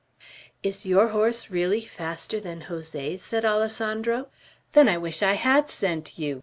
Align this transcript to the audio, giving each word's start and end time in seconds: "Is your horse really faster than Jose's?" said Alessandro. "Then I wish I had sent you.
"Is 0.63 0.83
your 0.83 1.09
horse 1.09 1.51
really 1.51 1.81
faster 1.85 2.39
than 2.39 2.61
Jose's?" 2.61 3.21
said 3.21 3.45
Alessandro. 3.45 4.29
"Then 4.73 4.89
I 4.89 4.97
wish 4.97 5.21
I 5.21 5.33
had 5.33 5.69
sent 5.69 6.17
you. 6.17 6.39